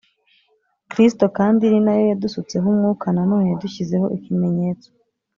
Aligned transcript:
Kristo 0.91 1.25
kandi 1.37 1.63
ni 1.71 1.79
na 1.85 1.93
yo 1.97 2.03
yadusutseho 2.11 2.65
umwuka 2.73 3.05
nanone 3.15 3.45
yadushyizeho 3.51 4.05
ikimenyetso 4.17 4.89